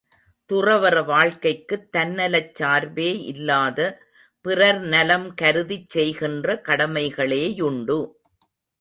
[0.49, 3.79] துறவற வாழ்க்கைக்குத் தன்னலச் சார்பே இல்லாத
[4.45, 7.99] பிறர் நலம் கருதிச் செய்கின்ற கடமைகளேயுண்டு.